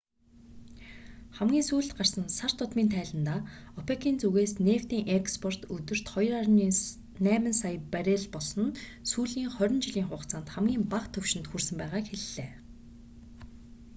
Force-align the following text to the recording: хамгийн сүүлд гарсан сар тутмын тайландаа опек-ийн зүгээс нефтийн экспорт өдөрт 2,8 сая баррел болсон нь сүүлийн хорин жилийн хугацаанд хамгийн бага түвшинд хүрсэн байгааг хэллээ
хамгийн 1.37 1.65
сүүлд 1.69 1.91
гарсан 1.97 2.25
сар 2.37 2.51
тутмын 2.59 2.89
тайландаа 2.95 3.39
опек-ийн 3.79 4.17
зүгээс 4.21 4.53
нефтийн 4.67 5.05
экспорт 5.17 5.61
өдөрт 5.75 6.05
2,8 6.13 7.61
сая 7.61 7.75
баррел 7.93 8.25
болсон 8.35 8.63
нь 8.67 8.77
сүүлийн 9.11 9.53
хорин 9.55 9.79
жилийн 9.85 10.07
хугацаанд 10.09 10.47
хамгийн 10.53 10.83
бага 10.93 11.07
түвшинд 11.13 11.45
хүрсэн 11.47 11.75
байгааг 11.81 12.05
хэллээ 12.09 12.49